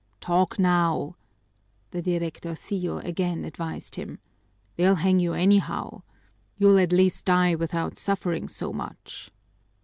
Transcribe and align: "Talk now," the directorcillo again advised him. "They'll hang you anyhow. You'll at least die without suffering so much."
"Talk 0.19 0.57
now," 0.57 1.15
the 1.91 2.01
directorcillo 2.01 3.05
again 3.05 3.45
advised 3.45 3.97
him. 3.97 4.17
"They'll 4.75 4.95
hang 4.95 5.19
you 5.19 5.33
anyhow. 5.33 6.01
You'll 6.57 6.79
at 6.79 6.91
least 6.91 7.25
die 7.25 7.53
without 7.53 7.99
suffering 7.99 8.47
so 8.47 8.73
much." 8.73 9.29